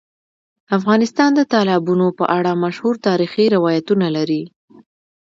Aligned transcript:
افغانستان 0.77 1.29
د 1.35 1.41
تالابونو 1.53 2.07
په 2.17 2.25
اړه 2.37 2.51
مشهور 2.63 2.95
تاریخی 3.07 3.45
روایتونه 3.55 4.07
لري. 4.17 4.43